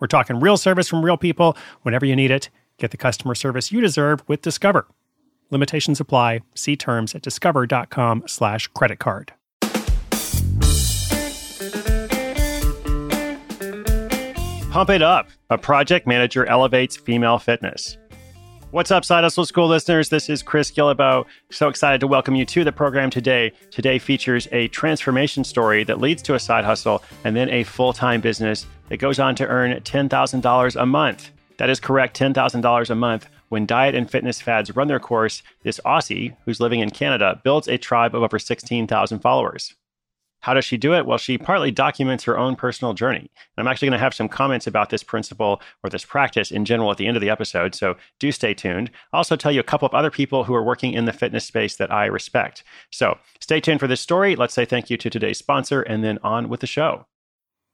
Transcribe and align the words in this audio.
We're 0.00 0.06
talking 0.06 0.40
real 0.40 0.56
service 0.56 0.88
from 0.88 1.04
real 1.04 1.16
people 1.16 1.56
whenever 1.82 2.06
you 2.06 2.16
need 2.16 2.30
it. 2.30 2.50
Get 2.78 2.90
the 2.90 2.96
customer 2.96 3.34
service 3.34 3.72
you 3.72 3.80
deserve 3.80 4.22
with 4.28 4.42
Discover. 4.42 4.86
Limitations 5.50 6.00
apply. 6.00 6.40
See 6.54 6.76
terms 6.76 7.14
at 7.14 7.22
discover.com 7.22 8.24
slash 8.26 8.68
credit 8.68 8.98
card. 8.98 9.32
Pump 14.70 14.90
It 14.90 15.02
Up, 15.02 15.28
a 15.50 15.58
project 15.58 16.06
manager 16.06 16.44
elevates 16.46 16.96
female 16.96 17.38
fitness. 17.38 17.96
What's 18.70 18.90
up, 18.90 19.02
Side 19.02 19.24
Hustle 19.24 19.46
School 19.46 19.66
listeners? 19.66 20.10
This 20.10 20.28
is 20.28 20.42
Chris 20.42 20.70
Guillebeau. 20.70 21.24
So 21.50 21.70
excited 21.70 22.00
to 22.00 22.06
welcome 22.06 22.34
you 22.34 22.44
to 22.44 22.64
the 22.64 22.70
program 22.70 23.08
today. 23.08 23.50
Today 23.70 23.98
features 23.98 24.46
a 24.52 24.68
transformation 24.68 25.42
story 25.42 25.84
that 25.84 26.02
leads 26.02 26.20
to 26.24 26.34
a 26.34 26.38
side 26.38 26.66
hustle 26.66 27.02
and 27.24 27.34
then 27.34 27.48
a 27.48 27.64
full 27.64 27.94
time 27.94 28.20
business 28.20 28.66
that 28.90 28.98
goes 28.98 29.18
on 29.18 29.34
to 29.36 29.46
earn 29.46 29.72
$10,000 29.80 30.82
a 30.82 30.84
month. 30.84 31.30
That 31.56 31.70
is 31.70 31.80
correct, 31.80 32.20
$10,000 32.20 32.90
a 32.90 32.94
month. 32.94 33.30
When 33.48 33.64
diet 33.64 33.94
and 33.94 34.10
fitness 34.10 34.42
fads 34.42 34.76
run 34.76 34.88
their 34.88 35.00
course, 35.00 35.42
this 35.62 35.80
Aussie, 35.86 36.36
who's 36.44 36.60
living 36.60 36.80
in 36.80 36.90
Canada, 36.90 37.40
builds 37.42 37.68
a 37.68 37.78
tribe 37.78 38.14
of 38.14 38.22
over 38.22 38.38
16,000 38.38 39.20
followers. 39.20 39.74
How 40.40 40.54
does 40.54 40.64
she 40.64 40.76
do 40.76 40.94
it? 40.94 41.04
Well, 41.04 41.18
she 41.18 41.36
partly 41.36 41.70
documents 41.70 42.24
her 42.24 42.38
own 42.38 42.54
personal 42.54 42.94
journey. 42.94 43.18
And 43.18 43.28
I'm 43.58 43.66
actually 43.66 43.88
going 43.88 43.98
to 43.98 44.04
have 44.04 44.14
some 44.14 44.28
comments 44.28 44.66
about 44.66 44.90
this 44.90 45.02
principle 45.02 45.60
or 45.82 45.90
this 45.90 46.04
practice 46.04 46.50
in 46.50 46.64
general 46.64 46.90
at 46.90 46.96
the 46.96 47.06
end 47.06 47.16
of 47.16 47.20
the 47.20 47.30
episode, 47.30 47.74
so 47.74 47.96
do 48.18 48.30
stay 48.30 48.54
tuned. 48.54 48.90
I'll 49.12 49.18
also 49.18 49.36
tell 49.36 49.50
you 49.50 49.60
a 49.60 49.64
couple 49.64 49.86
of 49.86 49.94
other 49.94 50.10
people 50.10 50.44
who 50.44 50.54
are 50.54 50.62
working 50.62 50.92
in 50.92 51.06
the 51.06 51.12
fitness 51.12 51.44
space 51.44 51.76
that 51.76 51.92
I 51.92 52.06
respect. 52.06 52.62
So 52.90 53.18
stay 53.40 53.60
tuned 53.60 53.80
for 53.80 53.88
this 53.88 54.00
story. 54.00 54.36
Let's 54.36 54.54
say 54.54 54.64
thank 54.64 54.90
you 54.90 54.96
to 54.96 55.10
today's 55.10 55.38
sponsor 55.38 55.82
and 55.82 56.04
then 56.04 56.18
on 56.22 56.48
with 56.48 56.60
the 56.60 56.66
show. 56.66 57.06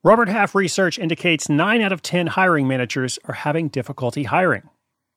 Robert 0.03 0.29
Half 0.29 0.55
research 0.55 0.99
indicates 0.99 1.49
9 1.49 1.81
out 1.81 1.93
of 1.93 2.03
10 2.03 2.29
hiring 2.29 2.69
managers 2.69 3.19
are 3.25 3.35
having 3.35 3.69
difficulty 3.69 4.25
hiring. 4.25 4.69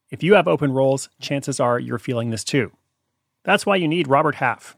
If 0.09 0.23
you 0.23 0.35
have 0.35 0.47
open 0.47 0.71
roles, 0.71 1.09
chances 1.19 1.59
are 1.59 1.79
you're 1.79 1.97
feeling 1.97 2.29
this 2.29 2.45
too. 2.45 2.71
That's 3.43 3.65
why 3.65 3.75
you 3.75 3.87
need 3.87 4.07
Robert 4.07 4.35
Half. 4.35 4.77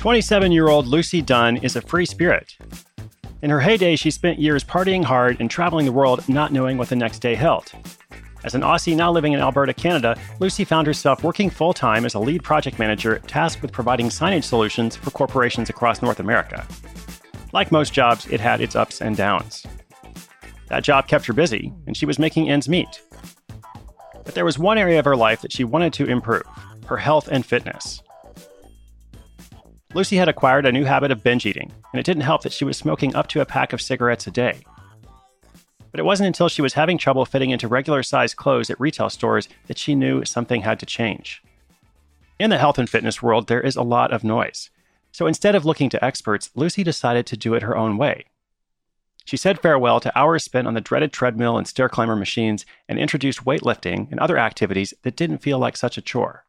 27 0.00 0.50
year 0.50 0.68
old 0.68 0.86
Lucy 0.86 1.20
Dunn 1.20 1.58
is 1.58 1.76
a 1.76 1.82
free 1.82 2.06
spirit. 2.06 2.56
In 3.42 3.50
her 3.50 3.60
heyday, 3.60 3.96
she 3.96 4.10
spent 4.10 4.38
years 4.38 4.64
partying 4.64 5.04
hard 5.04 5.38
and 5.40 5.50
traveling 5.50 5.84
the 5.84 5.92
world 5.92 6.26
not 6.26 6.54
knowing 6.54 6.78
what 6.78 6.88
the 6.88 6.96
next 6.96 7.18
day 7.18 7.34
held. 7.34 7.70
As 8.42 8.54
an 8.54 8.62
Aussie 8.62 8.96
now 8.96 9.12
living 9.12 9.34
in 9.34 9.40
Alberta, 9.40 9.74
Canada, 9.74 10.18
Lucy 10.38 10.64
found 10.64 10.86
herself 10.86 11.22
working 11.22 11.50
full 11.50 11.74
time 11.74 12.06
as 12.06 12.14
a 12.14 12.18
lead 12.18 12.42
project 12.42 12.78
manager 12.78 13.18
tasked 13.26 13.60
with 13.60 13.72
providing 13.72 14.08
signage 14.08 14.44
solutions 14.44 14.96
for 14.96 15.10
corporations 15.10 15.68
across 15.68 16.00
North 16.00 16.18
America. 16.18 16.66
Like 17.52 17.70
most 17.70 17.92
jobs, 17.92 18.26
it 18.28 18.40
had 18.40 18.62
its 18.62 18.74
ups 18.74 19.02
and 19.02 19.18
downs. 19.18 19.66
That 20.68 20.82
job 20.82 21.08
kept 21.08 21.26
her 21.26 21.34
busy, 21.34 21.74
and 21.86 21.94
she 21.94 22.06
was 22.06 22.18
making 22.18 22.48
ends 22.48 22.70
meet. 22.70 23.02
But 24.24 24.34
there 24.34 24.46
was 24.46 24.58
one 24.58 24.78
area 24.78 24.98
of 24.98 25.04
her 25.04 25.16
life 25.16 25.42
that 25.42 25.52
she 25.52 25.64
wanted 25.64 25.92
to 25.92 26.06
improve 26.06 26.44
her 26.86 26.96
health 26.96 27.28
and 27.30 27.44
fitness. 27.44 28.02
Lucy 29.92 30.16
had 30.16 30.28
acquired 30.28 30.66
a 30.66 30.72
new 30.72 30.84
habit 30.84 31.10
of 31.10 31.24
binge 31.24 31.44
eating, 31.44 31.72
and 31.92 31.98
it 31.98 32.06
didn't 32.06 32.22
help 32.22 32.42
that 32.42 32.52
she 32.52 32.64
was 32.64 32.76
smoking 32.76 33.14
up 33.16 33.26
to 33.26 33.40
a 33.40 33.46
pack 33.46 33.72
of 33.72 33.80
cigarettes 33.80 34.26
a 34.26 34.30
day. 34.30 34.60
But 35.90 35.98
it 35.98 36.04
wasn't 36.04 36.28
until 36.28 36.48
she 36.48 36.62
was 36.62 36.74
having 36.74 36.96
trouble 36.96 37.24
fitting 37.24 37.50
into 37.50 37.66
regular 37.66 38.04
sized 38.04 38.36
clothes 38.36 38.70
at 38.70 38.78
retail 38.78 39.10
stores 39.10 39.48
that 39.66 39.78
she 39.78 39.96
knew 39.96 40.24
something 40.24 40.62
had 40.62 40.78
to 40.78 40.86
change. 40.86 41.42
In 42.38 42.50
the 42.50 42.58
health 42.58 42.78
and 42.78 42.88
fitness 42.88 43.20
world, 43.20 43.48
there 43.48 43.60
is 43.60 43.74
a 43.74 43.82
lot 43.82 44.12
of 44.12 44.22
noise. 44.22 44.70
So 45.10 45.26
instead 45.26 45.56
of 45.56 45.64
looking 45.64 45.90
to 45.90 46.04
experts, 46.04 46.50
Lucy 46.54 46.84
decided 46.84 47.26
to 47.26 47.36
do 47.36 47.54
it 47.54 47.62
her 47.62 47.76
own 47.76 47.98
way. 47.98 48.26
She 49.24 49.36
said 49.36 49.60
farewell 49.60 49.98
to 50.00 50.18
hours 50.18 50.44
spent 50.44 50.68
on 50.68 50.74
the 50.74 50.80
dreaded 50.80 51.12
treadmill 51.12 51.58
and 51.58 51.66
stair 51.66 51.88
climber 51.88 52.16
machines 52.16 52.64
and 52.88 52.98
introduced 52.98 53.44
weightlifting 53.44 54.10
and 54.12 54.20
other 54.20 54.38
activities 54.38 54.94
that 55.02 55.16
didn't 55.16 55.38
feel 55.38 55.58
like 55.58 55.76
such 55.76 55.98
a 55.98 56.02
chore. 56.02 56.44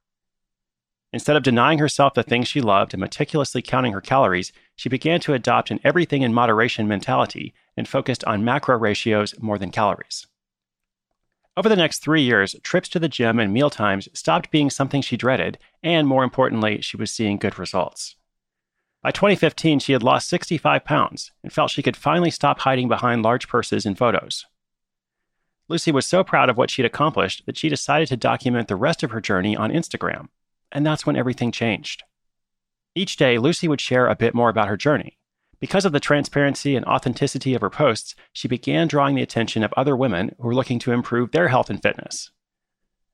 Instead 1.14 1.36
of 1.36 1.44
denying 1.44 1.80
herself 1.80 2.14
the 2.14 2.24
things 2.24 2.48
she 2.48 2.62
loved 2.62 2.94
and 2.94 3.02
meticulously 3.02 3.62
counting 3.62 3.92
her 3.92 4.00
calories, 4.00 4.54
she 4.76 4.88
began 4.88 5.20
to 5.20 5.34
adopt 5.34 5.70
an 5.70 5.80
everything 5.84 6.22
in 6.22 6.34
moderation 6.34 6.88
mentality 6.88 7.54
and 7.76 7.88
focused 7.88 8.24
on 8.24 8.46
macro 8.46 8.78
ratios 8.78 9.36
more 9.42 9.58
than 9.58 9.72
calories. 9.72 10.28
Over 11.58 11.68
the 11.68 11.76
next 11.76 12.00
three 12.00 12.22
years, 12.22 12.56
trips 12.64 12.88
to 12.90 13.00
the 13.00 13.10
gym 13.10 13.40
and 13.40 13.52
mealtimes 13.52 14.08
stopped 14.14 14.52
being 14.52 14.70
something 14.70 15.02
she 15.02 15.18
dreaded, 15.18 15.58
and 15.84 16.08
more 16.08 16.24
importantly, 16.24 16.80
she 16.82 16.96
was 16.96 17.12
seeing 17.12 17.38
good 17.38 17.60
results. 17.60 18.16
By 19.04 19.12
2015, 19.12 19.80
she 19.80 19.92
had 19.92 20.04
lost 20.04 20.30
65 20.30 20.86
pounds 20.86 21.32
and 21.44 21.52
felt 21.52 21.72
she 21.72 21.84
could 21.84 21.98
finally 21.98 22.32
stop 22.32 22.60
hiding 22.60 22.88
behind 22.88 23.22
large 23.22 23.50
purses 23.50 23.86
in 23.86 23.96
photos. 23.96 24.46
Lucy 25.68 25.92
was 25.92 26.06
so 26.06 26.24
proud 26.24 26.50
of 26.50 26.58
what 26.58 26.70
she'd 26.70 26.86
accomplished 26.86 27.46
that 27.46 27.58
she 27.58 27.68
decided 27.68 28.08
to 28.08 28.18
document 28.18 28.70
the 28.70 28.76
rest 28.76 29.04
of 29.04 29.12
her 29.12 29.20
journey 29.20 29.58
on 29.58 29.72
Instagram 29.72 30.30
and 30.72 30.86
that's 30.86 31.06
when 31.06 31.16
everything 31.16 31.52
changed. 31.52 32.04
Each 32.94 33.16
day, 33.16 33.38
Lucy 33.38 33.68
would 33.68 33.82
share 33.82 34.08
a 34.08 34.16
bit 34.16 34.34
more 34.34 34.50
about 34.50 34.68
her 34.68 34.78
journey. 34.78 35.18
Because 35.60 35.86
of 35.86 35.92
the 35.92 36.00
transparency 36.00 36.76
and 36.76 36.86
authenticity 36.86 37.54
of 37.54 37.62
her 37.62 37.70
posts, 37.70 38.16
she 38.34 38.48
began 38.48 38.88
drawing 38.88 39.16
the 39.16 39.22
attention 39.22 39.64
of 39.64 39.74
other 39.78 39.96
women 39.96 40.36
who 40.40 40.48
were 40.48 40.56
looking 40.56 40.80
to 40.80 40.92
improve 40.92 41.32
their 41.32 41.50
health 41.50 41.70
and 41.70 41.82
fitness. 41.82 42.32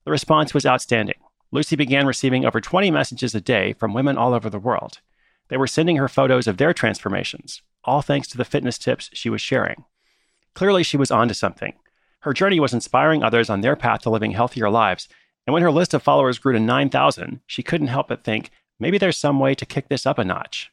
The 0.06 0.12
response 0.12 0.54
was 0.54 0.66
outstanding. 0.66 1.18
Lucy 1.52 1.76
began 1.76 2.08
receiving 2.08 2.46
over 2.46 2.62
20 2.62 2.90
messages 2.90 3.36
a 3.36 3.42
day 3.42 3.74
from 3.74 3.94
women 3.94 4.18
all 4.18 4.34
over 4.34 4.50
the 4.50 4.60
world. 4.60 5.00
They 5.50 5.58
were 5.58 5.68
sending 5.68 5.98
her 5.98 6.08
photos 6.08 6.48
of 6.48 6.58
their 6.58 6.74
transformations, 6.74 7.62
all 7.84 8.02
thanks 8.02 8.28
to 8.30 8.38
the 8.38 8.46
fitness 8.46 8.78
tips 8.78 9.10
she 9.14 9.30
was 9.30 9.42
sharing. 9.42 9.84
Clearly, 10.54 10.84
she 10.84 10.98
was 10.98 11.12
onto 11.12 11.34
something. 11.34 11.74
Her 12.22 12.34
journey 12.34 12.60
was 12.60 12.74
inspiring 12.74 13.24
others 13.24 13.50
on 13.50 13.62
their 13.62 13.76
path 13.76 14.02
to 14.02 14.10
living 14.10 14.32
healthier 14.32 14.70
lives, 14.70 15.08
and 15.48 15.54
when 15.54 15.64
her 15.64 15.72
list 15.72 15.94
of 15.94 16.04
followers 16.04 16.38
grew 16.38 16.52
to 16.52 16.60
9,000, 16.60 17.40
she 17.48 17.64
couldn't 17.64 17.88
help 17.88 18.10
but 18.10 18.26
think 18.26 18.52
maybe 18.80 18.98
there's 18.98 19.18
some 19.18 19.40
way 19.40 19.56
to 19.56 19.66
kick 19.66 19.88
this 19.88 20.06
up 20.06 20.20
a 20.20 20.26
notch. 20.26 20.72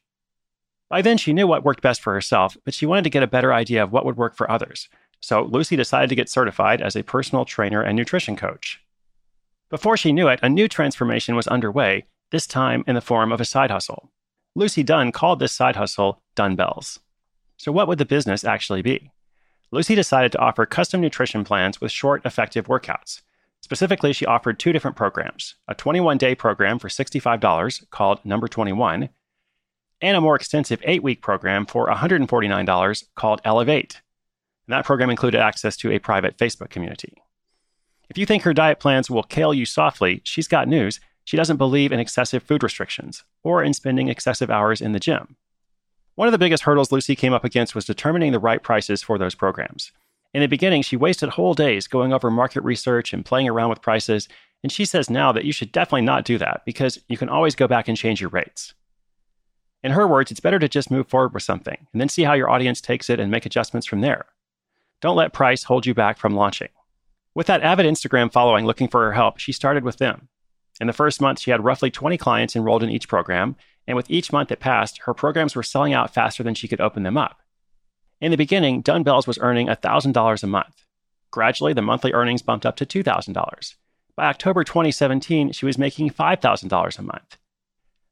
By 0.90 1.00
then, 1.00 1.16
she 1.16 1.32
knew 1.32 1.46
what 1.46 1.64
worked 1.64 1.80
best 1.80 2.02
for 2.02 2.12
herself, 2.12 2.56
but 2.64 2.74
she 2.74 2.84
wanted 2.84 3.04
to 3.04 3.10
get 3.10 3.22
a 3.22 3.28
better 3.28 3.54
idea 3.54 3.82
of 3.82 3.92
what 3.92 4.04
would 4.04 4.16
work 4.16 4.36
for 4.36 4.50
others. 4.50 4.88
So 5.20 5.42
Lucy 5.42 5.76
decided 5.76 6.10
to 6.10 6.16
get 6.16 6.28
certified 6.28 6.82
as 6.82 6.96
a 6.96 7.04
personal 7.04 7.44
trainer 7.44 7.82
and 7.82 7.96
nutrition 7.96 8.36
coach. 8.36 8.80
Before 9.70 9.96
she 9.96 10.12
knew 10.12 10.28
it, 10.28 10.40
a 10.42 10.48
new 10.48 10.68
transformation 10.68 11.36
was 11.36 11.46
underway, 11.46 12.04
this 12.30 12.46
time 12.46 12.84
in 12.86 12.96
the 12.96 13.00
form 13.00 13.32
of 13.32 13.40
a 13.40 13.44
side 13.44 13.70
hustle. 13.70 14.10
Lucy 14.56 14.82
Dunn 14.82 15.12
called 15.12 15.38
this 15.38 15.52
side 15.52 15.76
hustle 15.76 16.20
Dunbells. 16.36 16.98
So, 17.56 17.72
what 17.72 17.88
would 17.88 17.98
the 17.98 18.04
business 18.04 18.44
actually 18.44 18.82
be? 18.82 19.10
Lucy 19.70 19.94
decided 19.94 20.32
to 20.32 20.38
offer 20.38 20.66
custom 20.66 21.00
nutrition 21.00 21.44
plans 21.44 21.80
with 21.80 21.90
short, 21.90 22.26
effective 22.26 22.66
workouts. 22.66 23.22
Specifically, 23.64 24.12
she 24.12 24.26
offered 24.26 24.58
two 24.58 24.74
different 24.74 24.94
programs 24.94 25.54
a 25.68 25.74
21 25.74 26.18
day 26.18 26.34
program 26.34 26.78
for 26.78 26.88
$65 26.88 27.88
called 27.88 28.22
Number 28.22 28.46
21, 28.46 29.08
and 30.02 30.16
a 30.18 30.20
more 30.20 30.36
extensive 30.36 30.82
eight 30.84 31.02
week 31.02 31.22
program 31.22 31.64
for 31.64 31.88
$149 31.88 33.04
called 33.14 33.40
Elevate. 33.42 34.02
And 34.66 34.74
that 34.74 34.84
program 34.84 35.08
included 35.08 35.40
access 35.40 35.78
to 35.78 35.90
a 35.90 35.98
private 35.98 36.36
Facebook 36.36 36.68
community. 36.68 37.14
If 38.10 38.18
you 38.18 38.26
think 38.26 38.42
her 38.42 38.52
diet 38.52 38.80
plans 38.80 39.10
will 39.10 39.22
kill 39.22 39.54
you 39.54 39.64
softly, 39.64 40.20
she's 40.24 40.46
got 40.46 40.68
news. 40.68 41.00
She 41.24 41.38
doesn't 41.38 41.56
believe 41.56 41.90
in 41.90 42.00
excessive 42.00 42.42
food 42.42 42.62
restrictions 42.62 43.24
or 43.42 43.64
in 43.64 43.72
spending 43.72 44.08
excessive 44.08 44.50
hours 44.50 44.82
in 44.82 44.92
the 44.92 45.00
gym. 45.00 45.36
One 46.16 46.28
of 46.28 46.32
the 46.32 46.38
biggest 46.38 46.64
hurdles 46.64 46.92
Lucy 46.92 47.16
came 47.16 47.32
up 47.32 47.44
against 47.44 47.74
was 47.74 47.86
determining 47.86 48.32
the 48.32 48.38
right 48.38 48.62
prices 48.62 49.02
for 49.02 49.16
those 49.16 49.34
programs. 49.34 49.90
In 50.34 50.40
the 50.40 50.48
beginning, 50.48 50.82
she 50.82 50.96
wasted 50.96 51.30
whole 51.30 51.54
days 51.54 51.86
going 51.86 52.12
over 52.12 52.28
market 52.28 52.64
research 52.64 53.12
and 53.12 53.24
playing 53.24 53.48
around 53.48 53.70
with 53.70 53.80
prices, 53.80 54.28
and 54.64 54.72
she 54.72 54.84
says 54.84 55.08
now 55.08 55.30
that 55.30 55.44
you 55.44 55.52
should 55.52 55.70
definitely 55.70 56.02
not 56.02 56.24
do 56.24 56.38
that 56.38 56.62
because 56.66 56.98
you 57.08 57.16
can 57.16 57.28
always 57.28 57.54
go 57.54 57.68
back 57.68 57.86
and 57.86 57.96
change 57.96 58.20
your 58.20 58.30
rates. 58.30 58.74
In 59.84 59.92
her 59.92 60.08
words, 60.08 60.32
it's 60.32 60.40
better 60.40 60.58
to 60.58 60.68
just 60.68 60.90
move 60.90 61.08
forward 61.08 61.34
with 61.34 61.44
something 61.44 61.86
and 61.92 62.00
then 62.00 62.08
see 62.08 62.24
how 62.24 62.32
your 62.32 62.50
audience 62.50 62.80
takes 62.80 63.08
it 63.08 63.20
and 63.20 63.30
make 63.30 63.46
adjustments 63.46 63.86
from 63.86 64.00
there. 64.00 64.26
Don't 65.00 65.16
let 65.16 65.32
price 65.32 65.64
hold 65.64 65.86
you 65.86 65.94
back 65.94 66.18
from 66.18 66.34
launching. 66.34 66.70
With 67.34 67.46
that 67.46 67.62
avid 67.62 67.86
Instagram 67.86 68.32
following 68.32 68.64
looking 68.64 68.88
for 68.88 69.04
her 69.04 69.12
help, 69.12 69.38
she 69.38 69.52
started 69.52 69.84
with 69.84 69.98
them. 69.98 70.28
In 70.80 70.88
the 70.88 70.92
first 70.92 71.20
month, 71.20 71.38
she 71.38 71.52
had 71.52 71.64
roughly 71.64 71.90
20 71.90 72.16
clients 72.16 72.56
enrolled 72.56 72.82
in 72.82 72.90
each 72.90 73.08
program, 73.08 73.54
and 73.86 73.96
with 73.96 74.10
each 74.10 74.32
month 74.32 74.48
that 74.48 74.58
passed, 74.58 74.98
her 75.02 75.14
programs 75.14 75.54
were 75.54 75.62
selling 75.62 75.92
out 75.92 76.12
faster 76.12 76.42
than 76.42 76.54
she 76.54 76.66
could 76.66 76.80
open 76.80 77.04
them 77.04 77.16
up. 77.16 77.40
In 78.24 78.30
the 78.30 78.38
beginning, 78.38 78.82
Dunbells 78.82 79.26
was 79.26 79.38
earning 79.42 79.66
$1,000 79.66 80.42
a 80.42 80.46
month. 80.46 80.86
Gradually, 81.30 81.74
the 81.74 81.82
monthly 81.82 82.14
earnings 82.14 82.40
bumped 82.40 82.64
up 82.64 82.74
to 82.76 82.86
$2,000. 82.86 83.74
By 84.16 84.24
October 84.24 84.64
2017, 84.64 85.52
she 85.52 85.66
was 85.66 85.76
making 85.76 86.08
$5,000 86.08 86.98
a 86.98 87.02
month. 87.02 87.36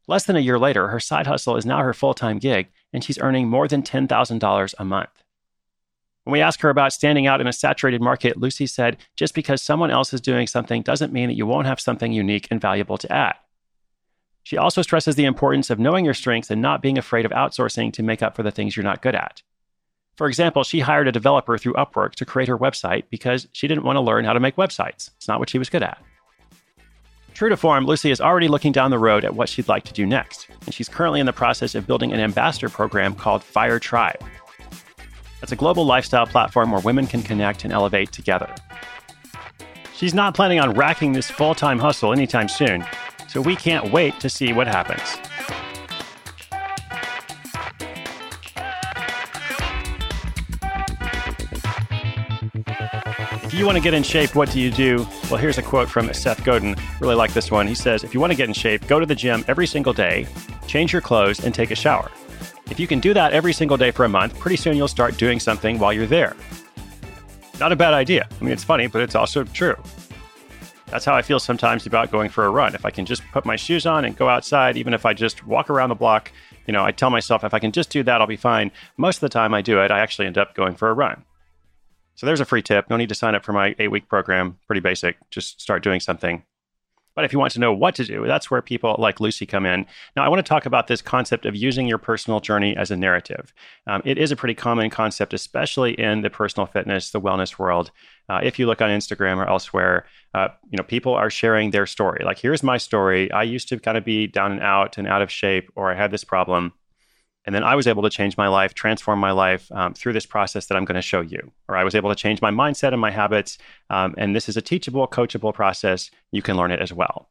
Less 0.06 0.26
than 0.26 0.36
a 0.36 0.40
year 0.40 0.58
later, 0.58 0.88
her 0.88 1.00
side 1.00 1.26
hustle 1.26 1.56
is 1.56 1.64
now 1.64 1.78
her 1.78 1.94
full 1.94 2.12
time 2.12 2.38
gig, 2.38 2.68
and 2.92 3.02
she's 3.02 3.18
earning 3.20 3.48
more 3.48 3.66
than 3.66 3.82
$10,000 3.82 4.74
a 4.78 4.84
month. 4.84 5.24
When 6.24 6.32
we 6.32 6.42
asked 6.42 6.60
her 6.60 6.68
about 6.68 6.92
standing 6.92 7.26
out 7.26 7.40
in 7.40 7.46
a 7.46 7.52
saturated 7.54 8.02
market, 8.02 8.36
Lucy 8.36 8.66
said, 8.66 8.98
just 9.16 9.34
because 9.34 9.62
someone 9.62 9.90
else 9.90 10.12
is 10.12 10.20
doing 10.20 10.46
something 10.46 10.82
doesn't 10.82 11.14
mean 11.14 11.30
that 11.30 11.36
you 11.36 11.46
won't 11.46 11.66
have 11.66 11.80
something 11.80 12.12
unique 12.12 12.48
and 12.50 12.60
valuable 12.60 12.98
to 12.98 13.10
add. 13.10 13.36
She 14.42 14.58
also 14.58 14.82
stresses 14.82 15.14
the 15.14 15.24
importance 15.24 15.70
of 15.70 15.78
knowing 15.78 16.04
your 16.04 16.12
strengths 16.12 16.50
and 16.50 16.60
not 16.60 16.82
being 16.82 16.98
afraid 16.98 17.24
of 17.24 17.32
outsourcing 17.32 17.94
to 17.94 18.02
make 18.02 18.22
up 18.22 18.36
for 18.36 18.42
the 18.42 18.50
things 18.50 18.76
you're 18.76 18.84
not 18.84 19.00
good 19.00 19.14
at. 19.14 19.42
For 20.16 20.28
example, 20.28 20.62
she 20.62 20.80
hired 20.80 21.08
a 21.08 21.12
developer 21.12 21.56
through 21.56 21.72
Upwork 21.74 22.14
to 22.16 22.24
create 22.24 22.48
her 22.48 22.58
website 22.58 23.04
because 23.10 23.48
she 23.52 23.66
didn't 23.66 23.84
want 23.84 23.96
to 23.96 24.00
learn 24.00 24.24
how 24.24 24.32
to 24.32 24.40
make 24.40 24.56
websites. 24.56 25.10
It's 25.16 25.28
not 25.28 25.38
what 25.38 25.48
she 25.48 25.58
was 25.58 25.70
good 25.70 25.82
at. 25.82 26.02
True 27.34 27.48
to 27.48 27.56
form, 27.56 27.86
Lucy 27.86 28.10
is 28.10 28.20
already 28.20 28.46
looking 28.46 28.72
down 28.72 28.90
the 28.90 28.98
road 28.98 29.24
at 29.24 29.34
what 29.34 29.48
she'd 29.48 29.68
like 29.68 29.84
to 29.84 29.92
do 29.92 30.04
next, 30.04 30.48
and 30.66 30.74
she's 30.74 30.88
currently 30.88 31.18
in 31.18 31.26
the 31.26 31.32
process 31.32 31.74
of 31.74 31.86
building 31.86 32.12
an 32.12 32.20
ambassador 32.20 32.68
program 32.68 33.14
called 33.14 33.42
Fire 33.42 33.78
Tribe. 33.78 34.22
It's 35.42 35.50
a 35.50 35.56
global 35.56 35.86
lifestyle 35.86 36.26
platform 36.26 36.70
where 36.70 36.80
women 36.82 37.06
can 37.06 37.22
connect 37.22 37.64
and 37.64 37.72
elevate 37.72 38.12
together. 38.12 38.54
She's 39.94 40.14
not 40.14 40.34
planning 40.34 40.60
on 40.60 40.74
racking 40.74 41.14
this 41.14 41.30
full 41.30 41.54
time 41.54 41.78
hustle 41.78 42.12
anytime 42.12 42.48
soon, 42.48 42.84
so 43.28 43.40
we 43.40 43.56
can't 43.56 43.92
wait 43.92 44.20
to 44.20 44.28
see 44.28 44.52
what 44.52 44.66
happens. 44.66 45.16
If 53.52 53.58
you 53.58 53.66
want 53.66 53.76
to 53.76 53.82
get 53.82 53.92
in 53.92 54.02
shape, 54.02 54.34
what 54.34 54.50
do 54.50 54.58
you 54.58 54.70
do? 54.70 55.06
Well, 55.30 55.36
here's 55.36 55.58
a 55.58 55.62
quote 55.62 55.90
from 55.90 56.10
Seth 56.14 56.42
Godin. 56.42 56.74
Really 57.00 57.14
like 57.14 57.34
this 57.34 57.50
one. 57.50 57.66
He 57.66 57.74
says, 57.74 58.02
If 58.02 58.14
you 58.14 58.18
want 58.18 58.32
to 58.32 58.34
get 58.34 58.48
in 58.48 58.54
shape, 58.54 58.86
go 58.86 58.98
to 58.98 59.04
the 59.04 59.14
gym 59.14 59.44
every 59.46 59.66
single 59.66 59.92
day, 59.92 60.26
change 60.66 60.90
your 60.90 61.02
clothes, 61.02 61.44
and 61.44 61.54
take 61.54 61.70
a 61.70 61.74
shower. 61.74 62.10
If 62.70 62.80
you 62.80 62.86
can 62.86 62.98
do 62.98 63.12
that 63.12 63.34
every 63.34 63.52
single 63.52 63.76
day 63.76 63.90
for 63.90 64.06
a 64.06 64.08
month, 64.08 64.38
pretty 64.38 64.56
soon 64.56 64.74
you'll 64.74 64.88
start 64.88 65.18
doing 65.18 65.38
something 65.38 65.78
while 65.78 65.92
you're 65.92 66.06
there. 66.06 66.34
Not 67.60 67.72
a 67.72 67.76
bad 67.76 67.92
idea. 67.92 68.26
I 68.26 68.42
mean, 68.42 68.54
it's 68.54 68.64
funny, 68.64 68.86
but 68.86 69.02
it's 69.02 69.14
also 69.14 69.44
true. 69.44 69.76
That's 70.86 71.04
how 71.04 71.14
I 71.14 71.20
feel 71.20 71.38
sometimes 71.38 71.84
about 71.84 72.10
going 72.10 72.30
for 72.30 72.46
a 72.46 72.50
run. 72.50 72.74
If 72.74 72.86
I 72.86 72.90
can 72.90 73.04
just 73.04 73.22
put 73.32 73.44
my 73.44 73.56
shoes 73.56 73.84
on 73.84 74.06
and 74.06 74.16
go 74.16 74.30
outside, 74.30 74.78
even 74.78 74.94
if 74.94 75.04
I 75.04 75.12
just 75.12 75.46
walk 75.46 75.68
around 75.68 75.90
the 75.90 75.94
block, 75.94 76.32
you 76.66 76.72
know, 76.72 76.86
I 76.86 76.90
tell 76.90 77.10
myself 77.10 77.44
if 77.44 77.52
I 77.52 77.58
can 77.58 77.72
just 77.72 77.90
do 77.90 78.02
that, 78.02 78.22
I'll 78.22 78.26
be 78.26 78.34
fine. 78.34 78.70
Most 78.96 79.16
of 79.16 79.20
the 79.20 79.28
time 79.28 79.52
I 79.52 79.60
do 79.60 79.78
it, 79.82 79.90
I 79.90 79.98
actually 79.98 80.26
end 80.26 80.38
up 80.38 80.54
going 80.54 80.74
for 80.74 80.88
a 80.88 80.94
run. 80.94 81.22
So 82.22 82.26
there's 82.26 82.38
a 82.38 82.44
free 82.44 82.62
tip. 82.62 82.88
No 82.88 82.96
need 82.96 83.08
to 83.08 83.16
sign 83.16 83.34
up 83.34 83.44
for 83.44 83.52
my 83.52 83.74
eight 83.80 83.90
week 83.90 84.08
program. 84.08 84.56
Pretty 84.68 84.78
basic. 84.78 85.16
Just 85.30 85.60
start 85.60 85.82
doing 85.82 85.98
something. 85.98 86.44
But 87.16 87.24
if 87.24 87.32
you 87.32 87.40
want 87.40 87.50
to 87.54 87.58
know 87.58 87.72
what 87.72 87.96
to 87.96 88.04
do, 88.04 88.24
that's 88.28 88.48
where 88.48 88.62
people 88.62 88.94
like 88.96 89.18
Lucy 89.18 89.44
come 89.44 89.66
in. 89.66 89.86
Now, 90.14 90.22
I 90.22 90.28
want 90.28 90.38
to 90.38 90.48
talk 90.48 90.64
about 90.64 90.86
this 90.86 91.02
concept 91.02 91.46
of 91.46 91.56
using 91.56 91.88
your 91.88 91.98
personal 91.98 92.38
journey 92.38 92.76
as 92.76 92.92
a 92.92 92.96
narrative. 92.96 93.52
Um, 93.88 94.02
it 94.04 94.18
is 94.18 94.30
a 94.30 94.36
pretty 94.36 94.54
common 94.54 94.88
concept, 94.88 95.34
especially 95.34 95.98
in 95.98 96.20
the 96.20 96.30
personal 96.30 96.68
fitness, 96.68 97.10
the 97.10 97.20
wellness 97.20 97.58
world. 97.58 97.90
Uh, 98.28 98.38
if 98.40 98.56
you 98.56 98.66
look 98.66 98.80
on 98.80 98.90
Instagram 98.90 99.38
or 99.38 99.48
elsewhere, 99.48 100.06
uh, 100.32 100.46
you 100.70 100.76
know 100.76 100.84
people 100.84 101.14
are 101.14 101.28
sharing 101.28 101.72
their 101.72 101.86
story. 101.86 102.22
Like, 102.24 102.38
here's 102.38 102.62
my 102.62 102.78
story. 102.78 103.32
I 103.32 103.42
used 103.42 103.68
to 103.70 103.80
kind 103.80 103.98
of 103.98 104.04
be 104.04 104.28
down 104.28 104.52
and 104.52 104.62
out 104.62 104.96
and 104.96 105.08
out 105.08 105.22
of 105.22 105.30
shape, 105.32 105.72
or 105.74 105.90
I 105.90 105.96
had 105.96 106.12
this 106.12 106.22
problem. 106.22 106.72
And 107.44 107.54
then 107.54 107.64
I 107.64 107.74
was 107.74 107.86
able 107.86 108.02
to 108.04 108.10
change 108.10 108.36
my 108.36 108.48
life, 108.48 108.74
transform 108.74 109.18
my 109.18 109.32
life 109.32 109.70
um, 109.72 109.94
through 109.94 110.12
this 110.12 110.26
process 110.26 110.66
that 110.66 110.76
I'm 110.76 110.84
going 110.84 110.96
to 110.96 111.02
show 111.02 111.20
you. 111.20 111.50
Or 111.68 111.76
I 111.76 111.84
was 111.84 111.94
able 111.94 112.10
to 112.10 112.16
change 112.16 112.40
my 112.40 112.50
mindset 112.50 112.92
and 112.92 113.00
my 113.00 113.10
habits. 113.10 113.58
Um, 113.90 114.14
and 114.16 114.34
this 114.34 114.48
is 114.48 114.56
a 114.56 114.62
teachable, 114.62 115.06
coachable 115.08 115.52
process. 115.52 116.10
You 116.30 116.42
can 116.42 116.56
learn 116.56 116.70
it 116.70 116.80
as 116.80 116.92
well. 116.92 117.28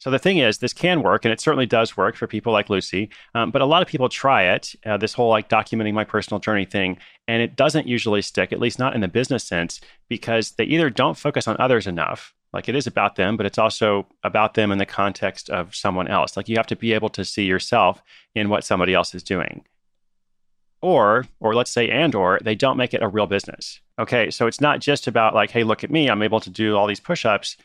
So 0.00 0.10
the 0.10 0.18
thing 0.18 0.36
is, 0.36 0.58
this 0.58 0.74
can 0.74 1.02
work, 1.02 1.24
and 1.24 1.32
it 1.32 1.40
certainly 1.40 1.64
does 1.64 1.96
work 1.96 2.14
for 2.14 2.26
people 2.26 2.52
like 2.52 2.68
Lucy. 2.68 3.08
Um, 3.34 3.50
but 3.50 3.62
a 3.62 3.64
lot 3.64 3.80
of 3.80 3.88
people 3.88 4.10
try 4.10 4.42
it, 4.42 4.74
uh, 4.84 4.98
this 4.98 5.14
whole 5.14 5.30
like 5.30 5.48
documenting 5.48 5.94
my 5.94 6.04
personal 6.04 6.40
journey 6.40 6.66
thing, 6.66 6.98
and 7.26 7.40
it 7.40 7.56
doesn't 7.56 7.86
usually 7.86 8.20
stick, 8.20 8.52
at 8.52 8.60
least 8.60 8.78
not 8.78 8.94
in 8.94 9.00
the 9.00 9.08
business 9.08 9.44
sense, 9.44 9.80
because 10.08 10.50
they 10.52 10.64
either 10.64 10.90
don't 10.90 11.16
focus 11.16 11.48
on 11.48 11.56
others 11.58 11.86
enough, 11.86 12.34
like 12.54 12.68
it 12.68 12.76
is 12.76 12.86
about 12.86 13.16
them, 13.16 13.36
but 13.36 13.46
it's 13.46 13.58
also 13.58 14.06
about 14.22 14.54
them 14.54 14.70
in 14.70 14.78
the 14.78 14.86
context 14.86 15.50
of 15.50 15.74
someone 15.74 16.06
else. 16.06 16.36
Like 16.36 16.48
you 16.48 16.56
have 16.56 16.68
to 16.68 16.76
be 16.76 16.92
able 16.92 17.08
to 17.10 17.24
see 17.24 17.44
yourself 17.44 18.00
in 18.32 18.48
what 18.48 18.62
somebody 18.62 18.94
else 18.94 19.12
is 19.12 19.24
doing. 19.24 19.64
Or, 20.80 21.26
or 21.40 21.54
let's 21.54 21.72
say, 21.72 21.90
and 21.90 22.14
or 22.14 22.38
they 22.42 22.54
don't 22.54 22.76
make 22.76 22.94
it 22.94 23.02
a 23.02 23.08
real 23.08 23.26
business. 23.26 23.80
Okay, 23.98 24.30
so 24.30 24.46
it's 24.46 24.60
not 24.60 24.78
just 24.78 25.08
about 25.08 25.34
like, 25.34 25.50
hey, 25.50 25.64
look 25.64 25.82
at 25.82 25.90
me, 25.90 26.08
I'm 26.08 26.22
able 26.22 26.38
to 26.40 26.50
do 26.50 26.76
all 26.76 26.86
these 26.86 27.00
push-ups. 27.00 27.56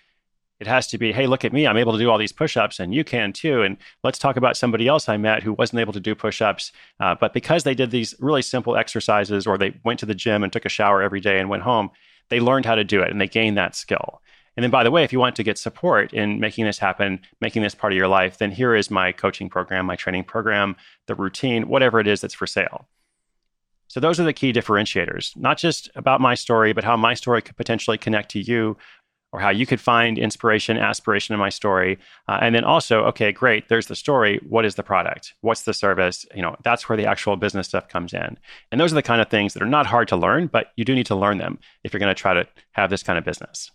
It 0.60 0.66
has 0.66 0.88
to 0.88 0.98
be, 0.98 1.12
hey, 1.12 1.28
look 1.28 1.46
at 1.46 1.54
me, 1.54 1.68
I'm 1.68 1.78
able 1.78 1.94
to 1.94 2.00
do 2.00 2.10
all 2.10 2.18
these 2.18 2.32
push-ups, 2.32 2.80
and 2.80 2.94
you 2.94 3.04
can 3.04 3.32
too. 3.32 3.62
And 3.62 3.78
let's 4.04 4.18
talk 4.18 4.38
about 4.38 4.58
somebody 4.58 4.88
else 4.88 5.08
I 5.08 5.18
met 5.18 5.44
who 5.44 5.54
wasn't 5.54 5.82
able 5.82 5.94
to 5.94 6.00
do 6.00 6.16
push-ups, 6.16 6.72
uh, 7.00 7.14
but 7.14 7.34
because 7.34 7.64
they 7.64 7.76
did 7.76 7.92
these 7.92 8.16
really 8.20 8.42
simple 8.42 8.76
exercises, 8.76 9.46
or 9.46 9.58
they 9.58 9.80
went 9.86 10.00
to 10.00 10.08
the 10.08 10.16
gym 10.16 10.44
and 10.44 10.52
took 10.52 10.66
a 10.66 10.70
shower 10.70 11.04
every 11.04 11.20
day 11.20 11.38
and 11.38 11.48
went 11.48 11.64
home, 11.64 11.92
they 12.30 12.40
learned 12.40 12.66
how 12.66 12.76
to 12.76 12.84
do 12.84 13.02
it 13.02 13.12
and 13.12 13.22
they 13.22 13.28
gained 13.28 13.58
that 13.58 13.76
skill. 13.76 14.22
And 14.60 14.64
then, 14.66 14.72
by 14.72 14.84
the 14.84 14.92
way, 14.92 15.06
if 15.06 15.14
you 15.14 15.22
want 15.22 15.38
to 15.38 15.44
get 15.44 15.58
support 15.58 16.12
in 16.12 16.42
making 16.42 16.66
this 16.66 16.80
happen, 16.80 17.22
making 17.40 17.62
this 17.62 17.74
part 17.74 17.94
of 17.94 17.98
your 17.98 18.10
life, 18.10 18.40
then 18.40 18.52
here 18.52 18.76
is 18.76 18.92
my 18.92 19.14
coaching 19.14 19.48
program, 19.48 19.86
my 19.86 19.96
training 19.96 20.26
program, 20.26 20.76
the 21.06 21.16
routine, 21.16 21.70
whatever 21.70 22.02
it 22.02 22.08
is 22.08 22.20
that's 22.20 22.34
for 22.34 22.46
sale. 22.46 22.86
So, 23.88 24.02
those 24.02 24.20
are 24.20 24.26
the 24.26 24.34
key 24.34 24.52
differentiators, 24.52 25.34
not 25.38 25.58
just 25.58 25.90
about 25.96 26.20
my 26.20 26.36
story, 26.36 26.74
but 26.74 26.84
how 26.84 26.98
my 26.98 27.14
story 27.14 27.42
could 27.42 27.56
potentially 27.56 27.98
connect 27.98 28.32
to 28.32 28.42
you 28.42 28.76
or 29.32 29.40
how 29.40 29.50
you 29.50 29.66
could 29.66 29.80
find 29.80 30.18
inspiration, 30.18 30.78
aspiration 30.78 31.32
in 31.32 31.40
my 31.40 31.48
story. 31.48 31.98
Uh, 32.28 32.40
and 32.42 32.54
then 32.54 32.66
also, 32.66 33.06
okay, 33.06 33.32
great, 33.32 33.70
there's 33.70 33.88
the 33.88 33.96
story. 33.96 34.42
What 34.50 34.66
is 34.66 34.76
the 34.76 34.84
product? 34.84 35.36
What's 35.40 35.62
the 35.62 35.74
service? 35.74 36.26
You 36.36 36.42
know, 36.42 36.58
that's 36.66 36.90
where 36.90 36.98
the 36.98 37.06
actual 37.06 37.38
business 37.38 37.70
stuff 37.70 37.88
comes 37.88 38.14
in. 38.14 38.38
And 38.74 38.82
those 38.82 38.92
are 38.92 38.96
the 38.96 39.04
kind 39.04 39.22
of 39.22 39.30
things 39.30 39.54
that 39.54 39.64
are 39.64 39.68
not 39.68 39.86
hard 39.86 40.10
to 40.10 40.18
learn, 40.18 40.48
but 40.48 40.74
you 40.76 40.84
do 40.84 40.96
need 40.96 41.06
to 41.06 41.16
learn 41.16 41.38
them 41.38 41.60
if 41.86 41.94
you're 41.94 42.00
going 42.00 42.14
to 42.14 42.22
try 42.22 42.34
to 42.34 42.46
have 42.74 42.90
this 42.90 43.04
kind 43.04 43.18
of 43.18 43.24
business. 43.24 43.72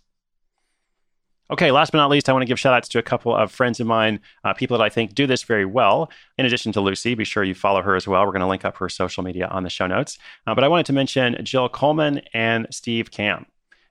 Okay, 1.51 1.69
last 1.69 1.91
but 1.91 1.99
not 1.99 2.09
least, 2.09 2.27
I 2.27 2.33
want 2.33 2.41
to 2.41 2.47
give 2.47 2.59
shout 2.59 2.73
outs 2.73 2.87
to 2.89 2.99
a 2.99 3.03
couple 3.03 3.35
of 3.35 3.51
friends 3.51 3.79
of 3.79 3.85
mine, 3.85 4.19
uh, 4.43 4.53
people 4.53 4.77
that 4.77 4.83
I 4.83 4.89
think 4.89 5.13
do 5.13 5.27
this 5.27 5.43
very 5.43 5.65
well. 5.65 6.09
In 6.39 6.45
addition 6.45 6.71
to 6.71 6.81
Lucy, 6.81 7.13
be 7.13 7.23
sure 7.23 7.43
you 7.43 7.53
follow 7.53 7.83
her 7.83 7.95
as 7.95 8.07
well. 8.07 8.25
We're 8.25 8.31
going 8.31 8.41
to 8.41 8.47
link 8.47 8.65
up 8.65 8.77
her 8.77 8.89
social 8.89 9.23
media 9.23 9.47
on 9.47 9.61
the 9.61 9.69
show 9.69 9.85
notes. 9.85 10.17
Uh, 10.47 10.55
but 10.55 10.63
I 10.63 10.67
wanted 10.67 10.87
to 10.87 10.93
mention 10.93 11.37
Jill 11.43 11.69
Coleman 11.69 12.21
and 12.33 12.65
Steve 12.71 13.11
Kamb. 13.11 13.45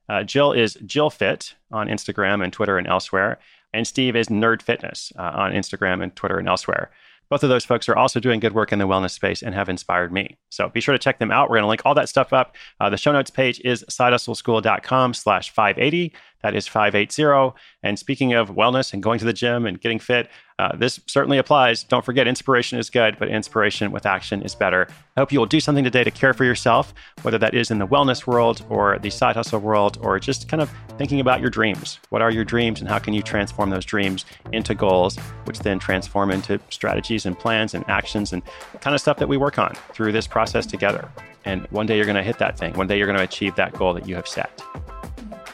Uh, 0.09 0.25
Jill 0.25 0.53
is 0.53 0.75
Jill 0.85 1.11
Fit 1.11 1.55
on 1.71 1.87
Instagram 1.87 2.43
and 2.43 2.53
Twitter 2.53 2.77
and 2.77 2.89
elsewhere, 2.89 3.39
and 3.73 3.87
Steve 3.87 4.17
is 4.17 4.27
Nerd 4.27 4.61
Fitness 4.61 5.13
uh, 5.17 5.23
on 5.35 5.53
Instagram 5.53 6.03
and 6.03 6.15
Twitter 6.17 6.39
and 6.39 6.49
elsewhere. 6.49 6.91
Both 7.31 7.43
of 7.43 7.49
those 7.49 7.65
folks 7.65 7.89
are 7.89 7.97
also 7.97 8.21
doing 8.21 8.39
good 8.39 8.55
work 8.55 8.73
in 8.73 8.79
the 8.79 8.87
wellness 8.87 9.13
space 9.13 9.43
and 9.43 9.55
have 9.55 9.69
inspired 9.69 10.13
me. 10.13 10.37
So 10.51 10.69
be 10.69 10.81
sure 10.81 10.93
to 10.93 10.99
check 10.99 11.19
them 11.19 11.31
out. 11.31 11.49
We're 11.49 11.57
going 11.57 11.65
to 11.65 11.69
link 11.69 11.83
all 11.85 11.95
that 11.95 12.09
stuff 12.09 12.33
up. 12.33 12.55
Uh, 12.81 12.91
the 12.91 12.99
show 12.99 13.13
notes 13.13 13.31
page 13.31 13.61
is 13.65 13.85
sidehustleschool.com 13.91 15.15
slash 15.15 15.51
580. 15.51 16.13
That 16.45 16.55
is 16.55 16.67
580. 16.69 17.57
And 17.83 17.99
speaking 17.99 18.35
of 18.35 18.51
wellness 18.51 18.93
and 18.93 19.03
going 19.03 19.19
to 19.19 19.25
the 19.25 19.33
gym 19.33 19.65
and 19.65 19.81
getting 19.81 19.99
fit, 19.99 20.29
uh, 20.59 20.77
this 20.77 21.01
certainly 21.07 21.39
applies. 21.39 21.83
Don't 21.85 22.05
forget, 22.05 22.29
inspiration 22.29 22.79
is 22.79 22.91
good, 22.91 23.17
but 23.19 23.29
inspiration 23.29 23.91
with 23.91 24.05
action 24.05 24.43
is 24.43 24.55
better. 24.55 24.87
I 25.17 25.21
hope 25.21 25.33
you 25.33 25.39
will 25.39 25.47
do 25.47 25.59
something 25.59 25.83
today 25.83 26.05
to 26.05 26.11
care 26.11 26.35
for 26.35 26.45
yourself, 26.45 26.93
whether 27.23 27.39
that 27.39 27.55
is 27.55 27.71
in 27.71 27.79
the 27.79 27.87
wellness 27.87 28.27
world 28.27 28.63
or 28.69 28.99
the 28.99 29.09
side 29.09 29.37
hustle 29.37 29.59
world, 29.59 29.97
or 30.03 30.19
just 30.19 30.47
kind 30.47 30.61
of 30.61 30.71
thinking 30.99 31.19
about 31.19 31.41
your 31.41 31.49
dreams. 31.49 31.99
What 32.11 32.21
are 32.21 32.31
your 32.31 32.45
dreams, 32.45 32.81
and 32.81 32.91
how 32.91 32.99
can 32.99 33.15
you 33.15 33.23
transform 33.23 33.71
those 33.71 33.87
dreams 33.87 34.27
into 34.53 34.75
goals, 34.75 35.17
which 35.45 35.61
then 35.61 35.79
transform 35.79 36.31
into 36.31 36.61
strategies 36.69 37.25
and 37.25 37.39
plans 37.39 37.73
and 37.73 37.89
actions 37.89 38.35
and 38.35 38.43
kind 38.83 38.95
of 38.95 39.01
stuff 39.01 39.17
that 39.17 39.29
we 39.29 39.39
work 39.39 39.59
on 39.59 39.75
through 39.95 40.13
this 40.13 40.27
process 40.27 40.67
together. 40.67 41.11
And 41.47 41.67
one 41.71 41.87
day 41.87 41.97
you're 41.97 42.05
going 42.05 42.17
to 42.17 42.23
hit 42.23 42.37
that 42.39 42.59
thing. 42.59 42.75
One 42.75 42.87
day 42.87 42.99
you're 42.99 43.07
going 43.07 43.19
to 43.19 43.25
achieve 43.25 43.55
that 43.55 43.73
goal 43.73 43.95
that 43.95 44.07
you 44.07 44.15
have 44.15 44.29
set. 44.29 44.63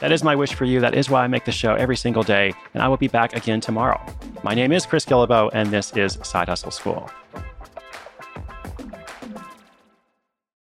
That 0.01 0.11
is 0.11 0.23
my 0.23 0.35
wish 0.35 0.55
for 0.55 0.65
you. 0.65 0.79
That 0.79 0.95
is 0.95 1.11
why 1.11 1.23
I 1.23 1.27
make 1.27 1.45
the 1.45 1.51
show 1.51 1.75
every 1.75 1.95
single 1.95 2.23
day, 2.23 2.53
and 2.73 2.81
I 2.81 2.87
will 2.87 2.97
be 2.97 3.07
back 3.07 3.35
again 3.35 3.61
tomorrow. 3.61 4.03
My 4.43 4.55
name 4.55 4.71
is 4.71 4.83
Chris 4.83 5.05
Guillebeau, 5.05 5.51
and 5.53 5.69
this 5.69 5.95
is 5.95 6.17
Side 6.23 6.49
Hustle 6.49 6.71
School. 6.71 7.07